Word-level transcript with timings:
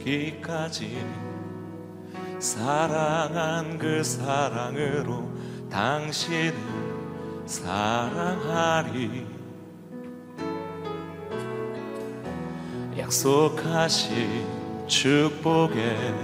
죽기까지 0.00 1.04
사랑한 2.38 3.78
그 3.78 4.02
사랑으로 4.02 5.28
당신을 5.70 6.54
사랑하리. 7.46 9.26
약속하신 12.98 14.46
축복의 14.86 16.14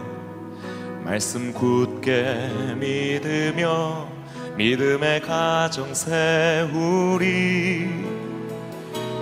말씀 1.05 1.53
굳게 1.53 2.75
믿으며 2.77 4.09
믿음의 4.57 5.21
가정 5.21 5.93
세우리. 5.95 7.27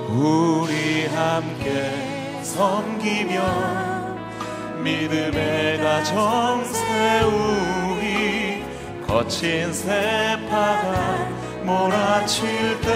우리 0.09 1.07
함께 1.07 2.41
섬기며 2.43 3.84
믿음의 4.85 5.79
가정 5.79 6.63
세우리 6.63 8.03
거친 9.07 9.73
세파가 9.73 11.29
몰아칠 11.65 12.79
때 12.83 12.93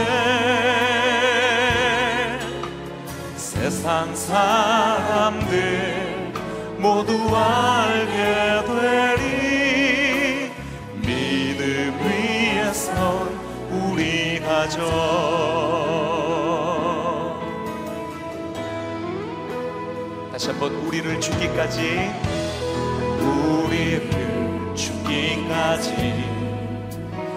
세상 3.36 4.14
사람들 4.14 5.48
모두 6.78 7.14
알게 7.34 8.62
되리. 8.66 10.52
믿음 11.00 11.98
위에 12.04 12.72
선 12.74 12.92
우리 13.70 14.38
가정 14.40 15.27
한번 20.48 20.74
우리를 20.76 21.20
죽기까지. 21.20 22.10
우리를 23.20 24.74
죽기까지. 24.74 25.92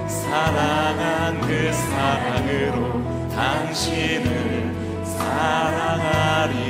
사랑한 0.08 1.42
그 1.42 1.74
사랑으로 1.74 3.30
당신을 3.30 4.74
사랑하리. 5.04 6.62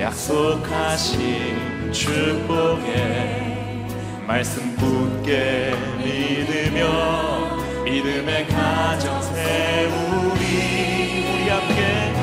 약속하신 0.00 1.92
축복의 1.92 3.86
말씀 4.26 4.74
굳게 4.76 5.74
믿으며 5.98 7.56
믿음의 7.84 8.48
가정 8.48 9.22
세우리. 9.22 10.88
우리 11.30 11.48
함께 11.48 12.17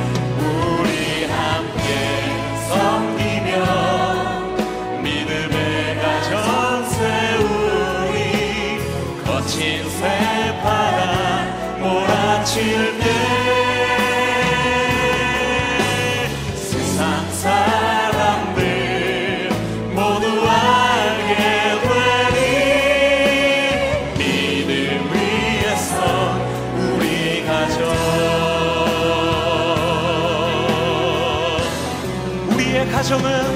거친 9.46 9.88
새바람 9.90 11.80
몰아칠 11.82 13.00
때 13.00 13.35
우 33.16 33.55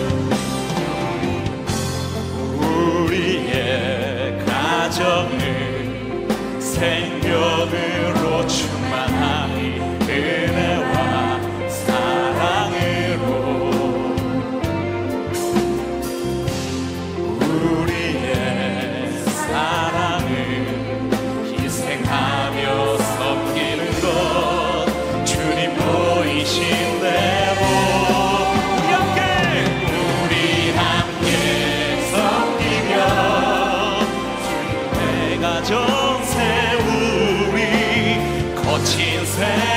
거 39.40 39.69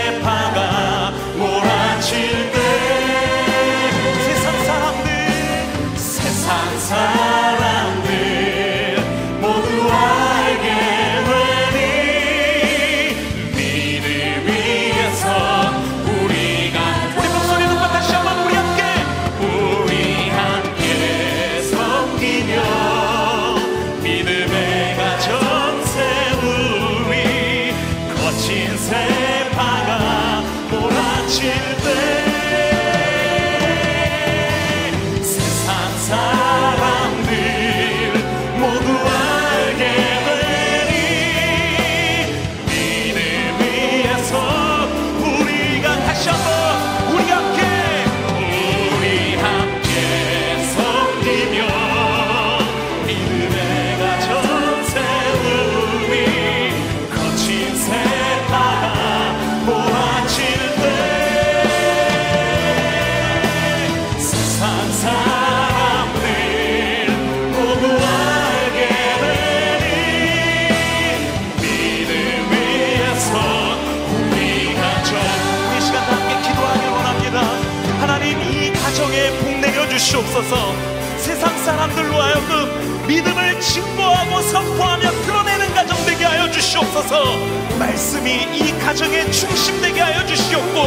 주시옵소서. 80.22 80.74
세상 81.18 81.56
사람들로 81.64 82.14
하여금 82.14 83.06
믿음을 83.06 83.60
증거하고 83.60 84.40
선포하며 84.42 85.10
드러내는 85.10 85.74
가정 85.74 85.96
되게 86.06 86.24
하여 86.24 86.50
주시옵소서. 86.50 87.36
말씀이 87.78 88.48
이 88.54 88.78
가정의 88.78 89.30
중심 89.32 89.80
되게 89.80 90.00
하여 90.00 90.24
주시옵고 90.26 90.80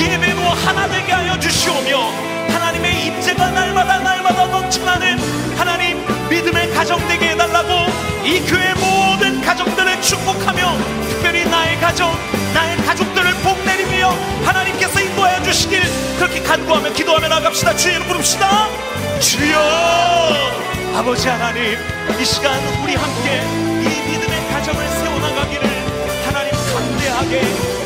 예배로 0.00 0.40
하나 0.64 0.88
되게 0.88 1.12
하여 1.12 1.38
주시오며 1.38 1.98
하나님의 2.52 3.06
입재가 3.06 3.50
날마다 3.50 3.98
날마다 3.98 4.46
넘쳐나는 4.46 5.18
하나님 5.56 6.04
믿음의 6.28 6.72
가정 6.74 6.98
되게 7.08 7.30
해달라고 7.30 7.68
이 8.24 8.40
교회 8.40 8.74
모든 8.74 9.40
가정들을 9.42 10.00
축복하며 10.02 10.76
특별히 11.08 11.44
나의 11.44 11.78
가정 11.80 12.12
나의 12.54 12.76
가족들을 12.78 13.32
복 13.42 13.58
내리며 13.64 14.10
하나님께서 14.44 14.97
간구하며 16.58 16.92
기도하며 16.92 17.28
나갑시다. 17.28 17.72
이름 17.72 18.02
부릅시다. 18.08 18.68
주여! 19.20 19.58
아버지 20.96 21.28
하나님 21.28 21.78
이 22.18 22.24
시간 22.24 22.58
우리 22.82 22.94
함께 22.96 23.42
이 23.82 24.10
믿음의 24.10 24.48
가정을 24.50 24.88
세워나가기를 24.88 25.68
하나님 26.26 26.50
담대하게 26.52 27.42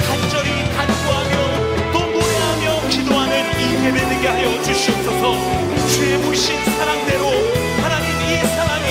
간절히 0.09 0.51
간구하며 0.75 1.93
또 1.93 1.99
노래하며 2.01 2.89
기도하는 2.89 3.61
이 3.61 3.87
예배 3.87 4.09
되게 4.09 4.29
하여 4.29 4.63
주시옵소서. 4.63 5.35
주의 5.89 6.17
무신 6.19 6.65
사랑대로 6.65 7.27
하나님 7.83 8.09
이 8.23 8.39
사랑이 8.57 8.87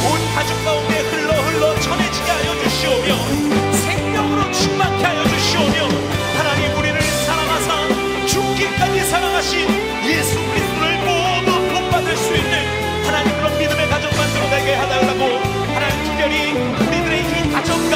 온 0.00 0.34
가족 0.34 0.64
가운데 0.64 1.00
흘러 1.00 1.32
흘러 1.34 1.80
전해지게 1.80 2.30
하여 2.30 2.62
주시오며 2.62 3.72
생명으로 3.72 4.50
충만케 4.52 5.04
하여 5.04 5.24
주시오며 5.24 5.88
하나님 6.38 6.65
다시 9.46 9.58
예수 9.58 10.34
그리스도를 10.44 10.98
모두 11.06 11.52
본받을 11.72 12.16
수 12.16 12.34
있는 12.34 13.06
하나님 13.06 13.32
그런 13.36 13.56
믿음의 13.56 13.88
가정 13.88 14.10
만들어 14.16 14.50
내게 14.50 14.74
하달라고 14.74 15.24
하나님 15.72 16.04
특별히 16.04 16.52
우리들의 16.52 17.20
이 17.20 17.52
가정과 17.52 17.95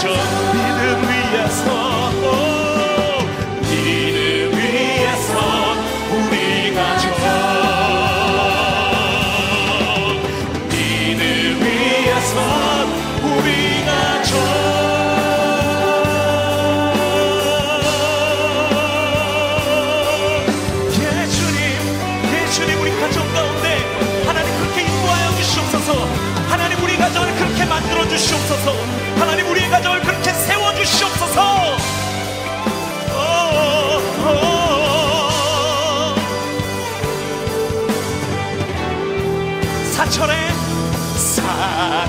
Georgia. 0.00 0.47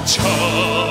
城。 0.09 0.88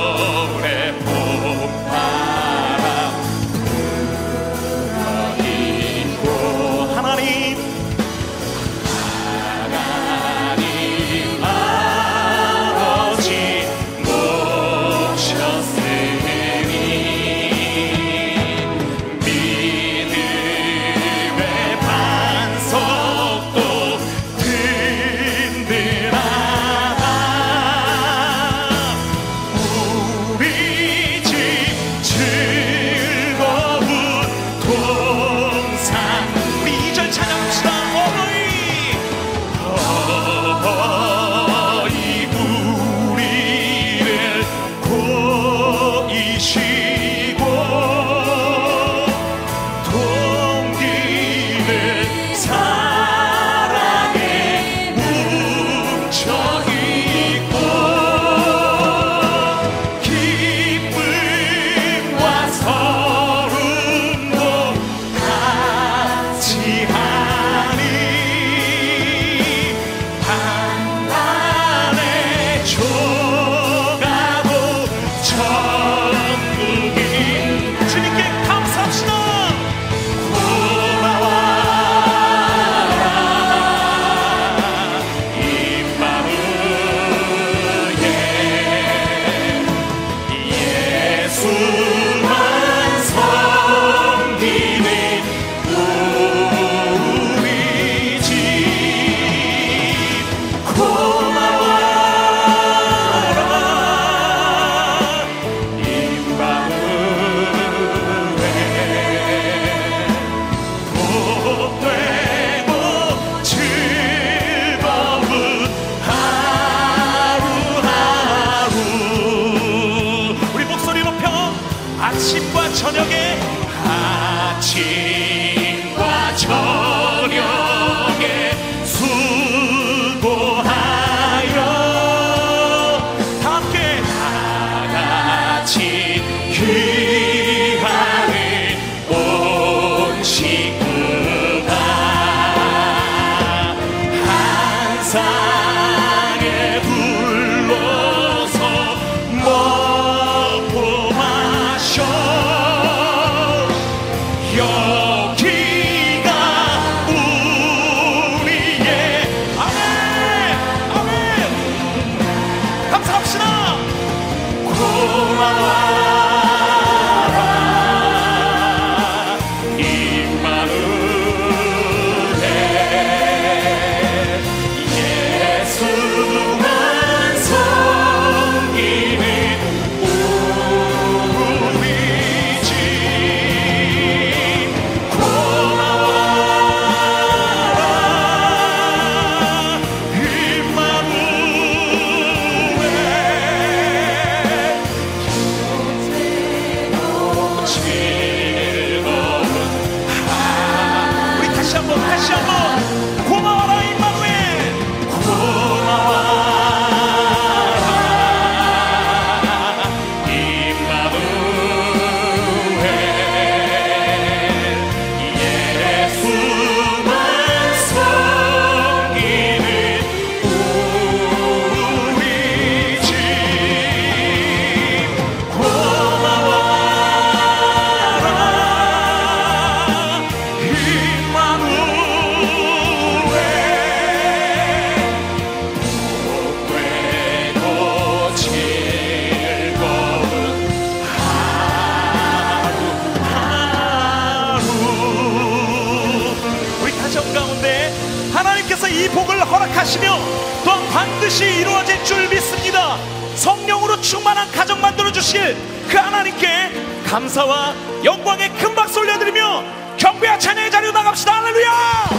역사를 249.39 249.47
허락하시며 249.47 250.19
또한 250.65 250.89
반드시 250.91 251.45
이루어질 251.45 252.03
줄 252.05 252.29
믿습니다. 252.29 252.97
성령으로 253.37 254.01
충만한 254.01 254.51
가정 254.51 254.81
만들어 254.81 255.13
주실 255.13 255.57
그 255.89 255.97
하나님께 255.97 257.05
감사와 257.07 257.75
영광의 258.05 258.51
큰 258.55 258.75
박수 258.75 259.01
올려드리며 259.01 259.65
경배와 259.97 260.39
찬양의 260.39 260.71
자리로 260.71 260.93
나갑시다. 260.93 261.33
할렐루야! 261.37 262.18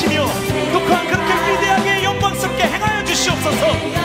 이루시며 0.00 0.26
또한 0.72 1.06
그렇게 1.06 1.52
위대하게 1.52 2.04
영광스럽게 2.04 2.62
행하여 2.64 3.04
주시옵소서. 3.04 3.99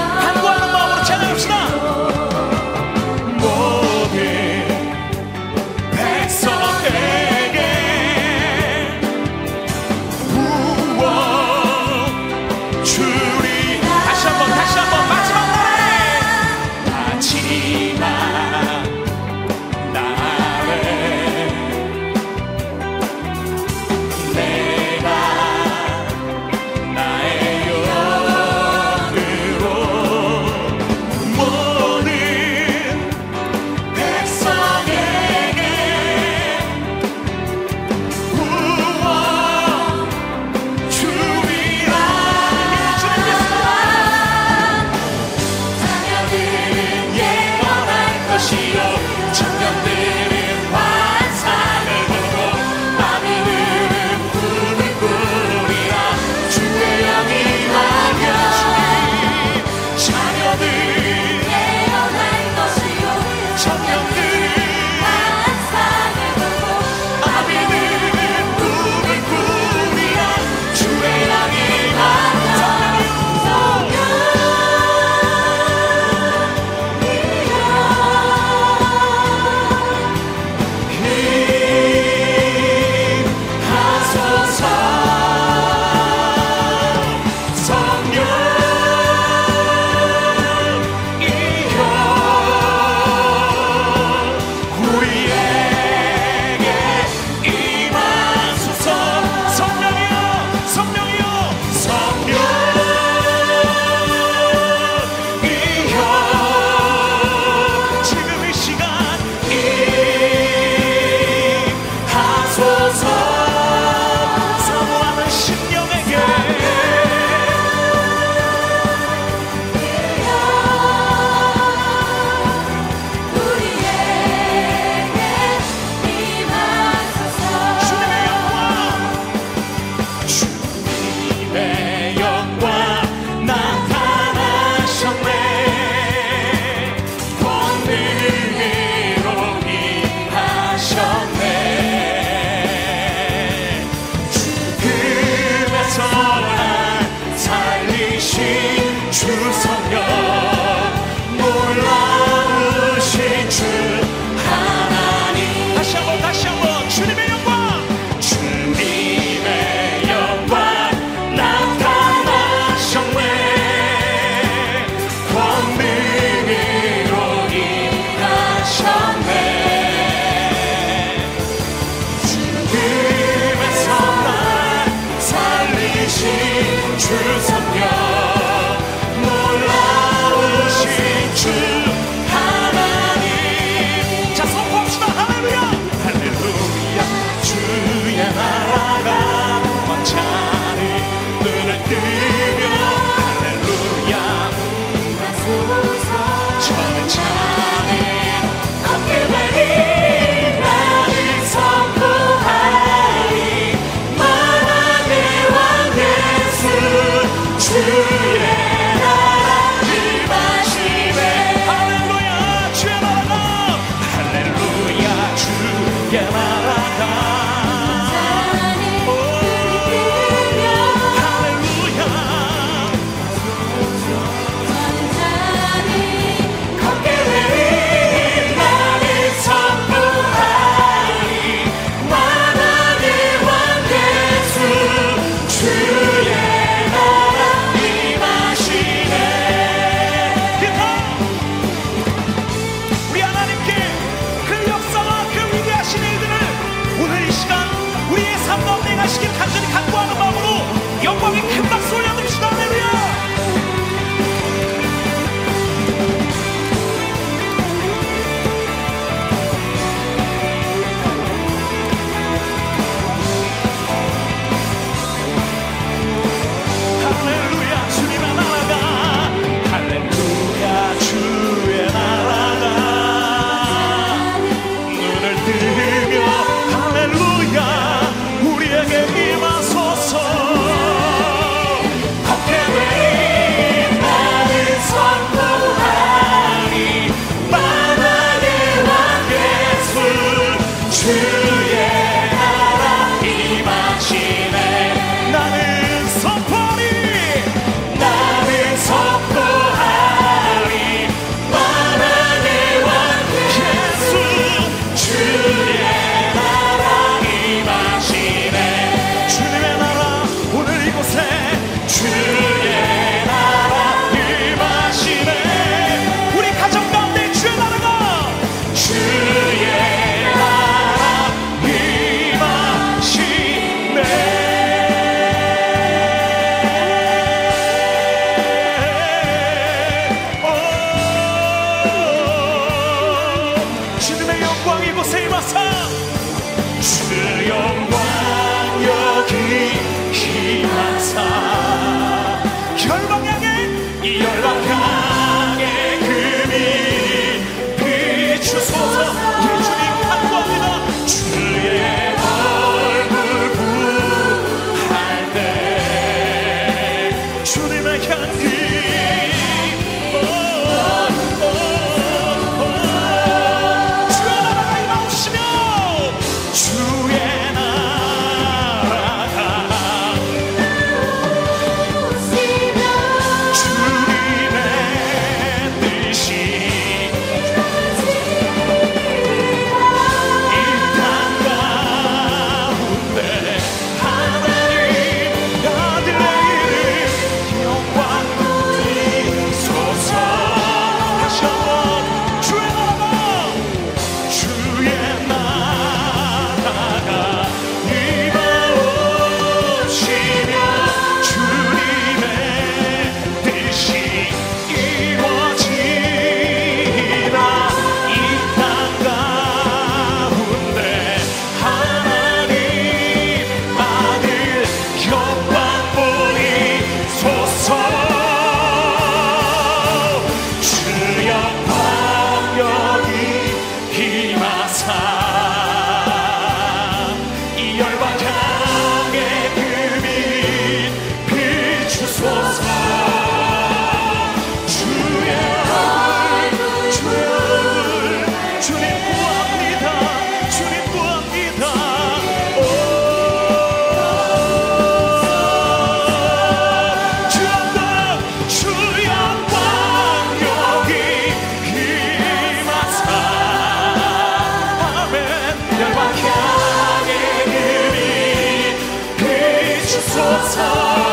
비추 460.16 461.05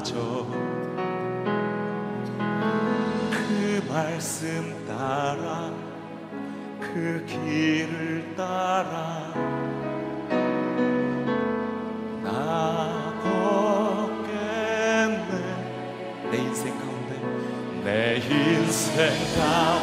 빠져 0.00 0.46
그 3.30 3.84
말씀 3.86 4.86
따라 4.86 5.70
그 6.80 7.22
길을 7.26 8.34
따라 8.34 9.34
나 12.24 13.12
걷겠네. 14.32 15.34
내 16.30 16.38
인생 16.38 16.72
가운데 16.78 17.12
내 17.84 18.16
인생 18.16 19.10
가운데. 19.36 19.79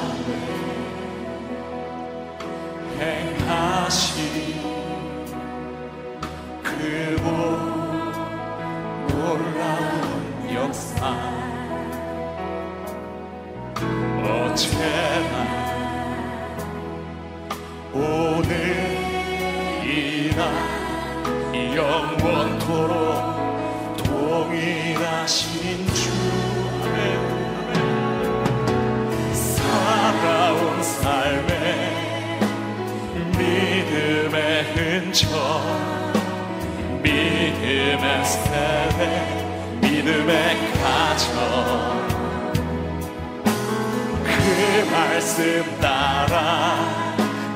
영원토록 21.77 22.97
동일하신 23.97 25.85
주의 25.93 26.97
살아온 29.31 30.81
삶의 30.81 31.53
믿음의 33.37 34.63
흔적 34.73 35.29
믿음의 37.03 38.25
세대 38.25 39.01
믿음의 39.81 40.33
가정. 40.81 41.27
그 44.23 44.89
말씀 44.91 45.63
따라 45.79 46.75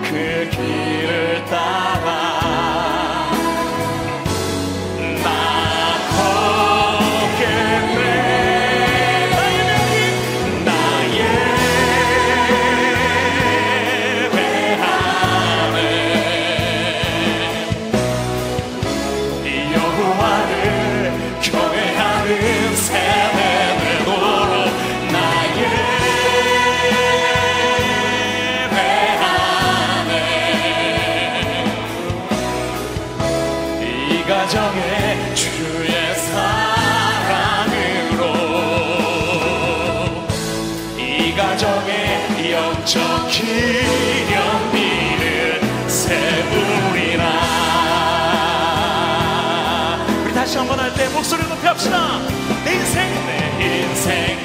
그 0.03 0.47
길을 0.51 1.43
따라 1.45 2.30
기념비는 43.31 45.21
세우리라. 45.87 47.23
우리 50.25 50.33
다시 50.33 50.57
한번 50.57 50.77
할 50.79 50.93
때 50.93 51.07
목소리 51.09 51.41
높여 51.47 51.69
합시다. 51.69 52.19
내 52.65 52.73
인생. 52.75 53.09
내 53.57 53.63
인생 53.65 54.37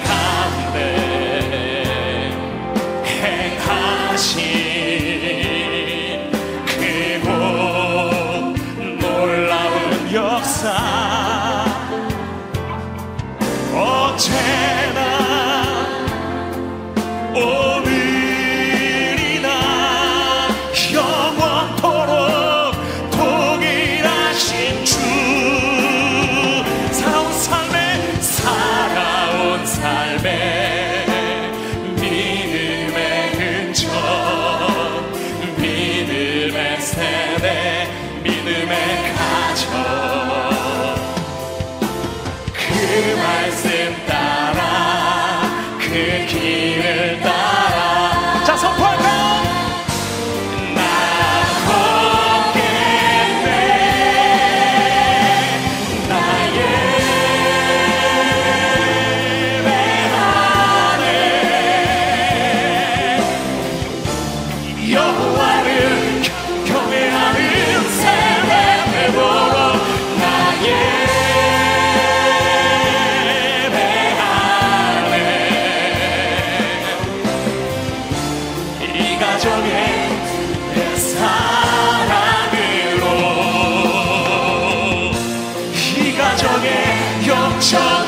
向 87.61 88.06